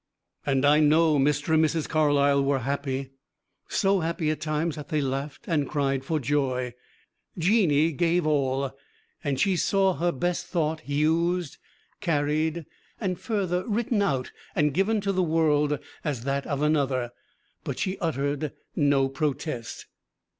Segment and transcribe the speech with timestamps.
[0.47, 1.53] And I know Mr.
[1.53, 1.87] and Mrs.
[1.87, 3.11] Carlyle were happy,
[3.67, 6.73] so happy, at times, that they laughed and cried for joy.
[7.37, 8.75] Jeannie gave all,
[9.23, 11.59] and she saw her best thought used
[11.99, 12.65] carried
[13.15, 17.11] further, written out and given to the world as that of another
[17.63, 19.85] but she uttered no protest.